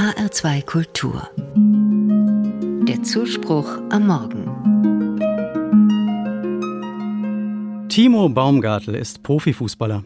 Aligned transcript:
HR2 0.00 0.64
Kultur. 0.64 1.28
Der 2.88 3.02
Zuspruch 3.02 3.68
am 3.90 4.06
Morgen. 4.06 4.46
Timo 7.90 8.30
Baumgartel 8.30 8.94
ist 8.94 9.22
Profifußballer. 9.22 10.04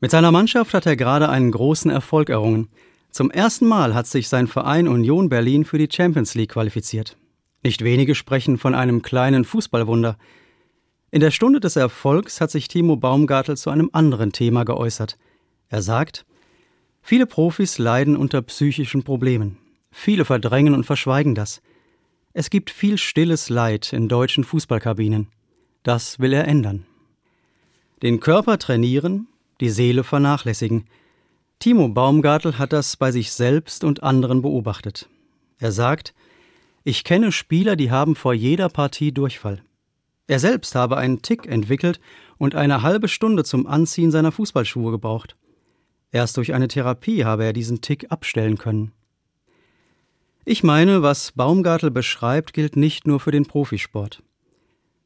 Mit 0.00 0.10
seiner 0.10 0.32
Mannschaft 0.32 0.74
hat 0.74 0.84
er 0.84 0.96
gerade 0.96 1.28
einen 1.28 1.52
großen 1.52 1.92
Erfolg 1.92 2.28
errungen. 2.28 2.70
Zum 3.12 3.30
ersten 3.30 3.68
Mal 3.68 3.94
hat 3.94 4.08
sich 4.08 4.28
sein 4.28 4.48
Verein 4.48 4.88
Union 4.88 5.28
Berlin 5.28 5.64
für 5.64 5.78
die 5.78 5.88
Champions 5.88 6.34
League 6.34 6.50
qualifiziert. 6.50 7.16
Nicht 7.62 7.84
wenige 7.84 8.16
sprechen 8.16 8.58
von 8.58 8.74
einem 8.74 9.00
kleinen 9.00 9.44
Fußballwunder. 9.44 10.16
In 11.12 11.20
der 11.20 11.30
Stunde 11.30 11.60
des 11.60 11.76
Erfolgs 11.76 12.40
hat 12.40 12.50
sich 12.50 12.66
Timo 12.66 12.96
Baumgartel 12.96 13.56
zu 13.56 13.70
einem 13.70 13.90
anderen 13.92 14.32
Thema 14.32 14.64
geäußert. 14.64 15.18
Er 15.68 15.82
sagt, 15.82 16.26
viele 17.02 17.26
Profis 17.26 17.78
leiden 17.78 18.16
unter 18.16 18.42
psychischen 18.42 19.02
Problemen. 19.02 19.58
Viele 19.90 20.24
verdrängen 20.24 20.74
und 20.74 20.84
verschweigen 20.84 21.34
das. 21.34 21.62
Es 22.32 22.50
gibt 22.50 22.70
viel 22.70 22.96
stilles 22.96 23.48
Leid 23.48 23.92
in 23.92 24.08
deutschen 24.08 24.44
Fußballkabinen. 24.44 25.28
Das 25.82 26.20
will 26.20 26.32
er 26.32 26.46
ändern. 26.46 26.86
Den 28.02 28.20
Körper 28.20 28.58
trainieren, 28.58 29.26
die 29.60 29.70
Seele 29.70 30.04
vernachlässigen. 30.04 30.84
Timo 31.58 31.88
Baumgartel 31.88 32.58
hat 32.58 32.72
das 32.72 32.96
bei 32.96 33.12
sich 33.12 33.32
selbst 33.32 33.84
und 33.84 34.02
anderen 34.02 34.42
beobachtet. 34.42 35.08
Er 35.58 35.72
sagt, 35.72 36.14
ich 36.84 37.04
kenne 37.04 37.32
Spieler, 37.32 37.76
die 37.76 37.90
haben 37.90 38.16
vor 38.16 38.32
jeder 38.32 38.68
Partie 38.68 39.12
Durchfall. 39.12 39.62
Er 40.26 40.38
selbst 40.38 40.74
habe 40.74 40.96
einen 40.96 41.22
Tick 41.22 41.46
entwickelt 41.46 42.00
und 42.38 42.54
eine 42.54 42.82
halbe 42.82 43.08
Stunde 43.08 43.44
zum 43.44 43.66
Anziehen 43.66 44.10
seiner 44.10 44.32
Fußballschuhe 44.32 44.92
gebraucht. 44.92 45.36
Erst 46.12 46.36
durch 46.36 46.54
eine 46.54 46.68
Therapie 46.68 47.24
habe 47.24 47.44
er 47.44 47.52
diesen 47.52 47.80
Tick 47.80 48.10
abstellen 48.10 48.58
können. 48.58 48.92
Ich 50.44 50.62
meine, 50.62 51.02
was 51.02 51.32
Baumgartel 51.32 51.90
beschreibt, 51.90 52.52
gilt 52.52 52.74
nicht 52.74 53.06
nur 53.06 53.20
für 53.20 53.30
den 53.30 53.46
Profisport. 53.46 54.22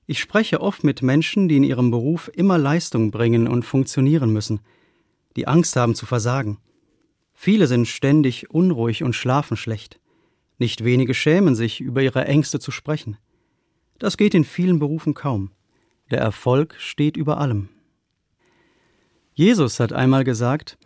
Ich 0.06 0.18
spreche 0.20 0.60
oft 0.60 0.84
mit 0.84 1.02
Menschen, 1.02 1.48
die 1.48 1.56
in 1.56 1.64
ihrem 1.64 1.90
Beruf 1.90 2.30
immer 2.32 2.58
Leistung 2.58 3.10
bringen 3.10 3.48
und 3.48 3.64
funktionieren 3.64 4.30
müssen, 4.32 4.60
die 5.36 5.48
Angst 5.48 5.76
haben 5.76 5.94
zu 5.94 6.06
versagen. 6.06 6.58
Viele 7.32 7.66
sind 7.66 7.88
ständig 7.88 8.50
unruhig 8.50 9.02
und 9.02 9.14
schlafen 9.14 9.56
schlecht. 9.56 9.98
Nicht 10.58 10.84
wenige 10.84 11.14
schämen 11.14 11.54
sich, 11.54 11.80
über 11.80 12.02
ihre 12.02 12.24
Ängste 12.26 12.60
zu 12.60 12.70
sprechen. 12.70 13.16
Das 13.98 14.16
geht 14.16 14.34
in 14.34 14.44
vielen 14.44 14.78
Berufen 14.78 15.14
kaum. 15.14 15.50
Der 16.10 16.20
Erfolg 16.20 16.76
steht 16.78 17.16
über 17.16 17.38
allem. 17.38 17.68
Jesus 19.34 19.80
hat 19.80 19.92
einmal 19.92 20.22
gesagt, 20.22 20.78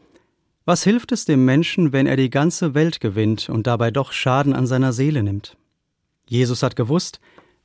was 0.69 0.85
hilft 0.85 1.13
es 1.13 1.25
dem 1.25 1.47
Menschen, 1.47 1.95
wenn 1.95 2.07
er 2.07 2.19
die 2.19 2.29
ganze 2.29 2.75
Welt 2.75 3.01
gewinnt 3.01 3.49
und 3.49 3.67
dabei 3.67 3.91
doch 3.91 4.13
Schaden 4.13 4.53
an 4.53 4.67
seiner 4.67 4.93
Seele 4.93 5.23
nimmt? 5.23 5.57
Jesus 6.27 6.63
hat 6.63 6.77
gewusst, 6.77 7.21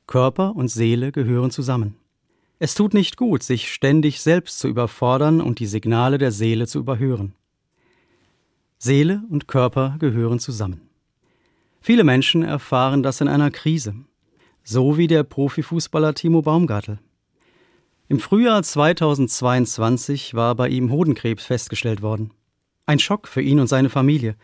Körper 0.07 0.55
und 0.55 0.69
Seele 0.69 1.11
gehören 1.11 1.51
zusammen. 1.51 1.97
Es 2.59 2.75
tut 2.75 2.93
nicht 2.93 3.17
gut, 3.17 3.43
sich 3.43 3.73
ständig 3.73 4.21
selbst 4.21 4.57
zu 4.57 4.69
überfordern 4.69 5.41
und 5.41 5.59
die 5.59 5.65
Signale 5.65 6.17
der 6.17 6.31
Seele 6.31 6.65
zu 6.65 6.79
überhören. 6.79 7.33
Seele 8.77 9.23
und 9.29 9.49
Körper 9.49 9.97
gehören 9.99 10.39
zusammen. 10.39 10.79
Viele 11.81 12.05
Menschen 12.05 12.41
erfahren 12.41 13.03
das 13.03 13.19
in 13.19 13.27
einer 13.27 13.51
Krise, 13.51 13.95
so 14.63 14.97
wie 14.97 15.07
der 15.07 15.23
Profifußballer 15.23 16.13
Timo 16.13 16.41
Baumgartel. 16.41 16.99
Im 18.07 18.21
Frühjahr 18.21 18.63
2022 18.63 20.35
war 20.35 20.55
bei 20.55 20.69
ihm 20.69 20.89
Hodenkrebs 20.89 21.43
festgestellt 21.43 22.01
worden. 22.01 22.31
Ein 22.85 22.99
Schock 22.99 23.29
für 23.29 23.41
ihn 23.41 23.61
und 23.61 23.67
seine 23.67 23.89
Familie. 23.89 24.35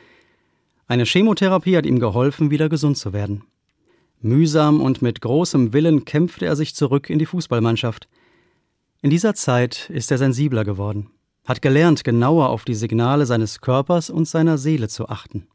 Eine 0.88 1.04
Chemotherapie 1.04 1.76
hat 1.76 1.86
ihm 1.86 2.00
geholfen, 2.00 2.52
wieder 2.52 2.70
gesund 2.70 2.98
zu 2.98 3.12
werden. 3.12 3.44
Mühsam 4.22 4.80
und 4.80 5.02
mit 5.02 5.20
großem 5.20 5.74
Willen 5.74 6.06
kämpfte 6.06 6.46
er 6.46 6.56
sich 6.56 6.74
zurück 6.74 7.10
in 7.10 7.20
die 7.20 7.26
Fußballmannschaft. 7.26 8.08
In 9.02 9.10
dieser 9.10 9.34
Zeit 9.34 9.90
ist 9.90 10.10
er 10.12 10.18
sensibler 10.18 10.64
geworden, 10.64 11.10
hat 11.46 11.62
gelernt, 11.62 12.04
genauer 12.04 12.50
auf 12.50 12.64
die 12.64 12.76
Signale 12.76 13.26
seines 13.26 13.60
Körpers 13.60 14.10
und 14.10 14.26
seiner 14.26 14.58
Seele 14.58 14.88
zu 14.88 15.10
achten. 15.10 15.48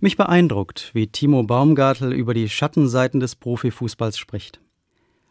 Mich 0.00 0.16
beeindruckt, 0.16 0.90
wie 0.92 1.06
Timo 1.06 1.42
Baumgartel 1.44 2.12
über 2.12 2.34
die 2.34 2.48
Schattenseiten 2.48 3.20
des 3.20 3.36
Profifußballs 3.36 4.18
spricht. 4.18 4.60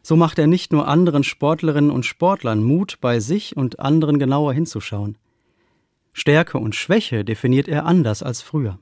So 0.02 0.16
macht 0.16 0.40
er 0.40 0.48
nicht 0.48 0.72
nur 0.72 0.88
anderen 0.88 1.24
Sportlerinnen 1.24 1.92
und 1.92 2.06
Sportlern 2.06 2.64
Mut, 2.64 2.98
bei 3.02 3.20
sich 3.20 3.58
und 3.58 3.80
anderen 3.80 4.20
genauer 4.20 4.54
hinzuschauen. 4.54 5.18
Stärke 6.18 6.60
und 6.60 6.76
Schwäche 6.76 7.26
definiert 7.26 7.68
er 7.68 7.86
anders 7.86 8.24
als 8.24 8.42
früher. 8.42 8.80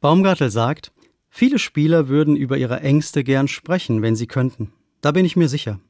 Baumgartel 0.00 0.48
sagt, 0.48 0.92
Viele 1.28 1.58
Spieler 1.58 2.06
würden 2.06 2.36
über 2.36 2.56
ihre 2.56 2.80
Ängste 2.80 3.24
gern 3.24 3.48
sprechen, 3.48 4.00
wenn 4.00 4.14
sie 4.14 4.28
könnten. 4.28 4.72
Da 5.00 5.10
bin 5.10 5.24
ich 5.24 5.34
mir 5.34 5.48
sicher. 5.48 5.80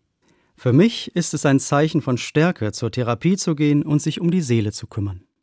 Für 0.56 0.72
mich 0.72 1.14
ist 1.14 1.34
es 1.34 1.44
ein 1.44 1.60
Zeichen 1.60 2.00
von 2.00 2.16
Stärke, 2.16 2.72
zur 2.72 2.90
Therapie 2.90 3.36
zu 3.36 3.54
gehen 3.54 3.82
und 3.82 4.00
sich 4.00 4.18
um 4.18 4.30
die 4.30 4.40
Seele 4.40 4.72
zu 4.72 4.86
kümmern. 4.86 5.24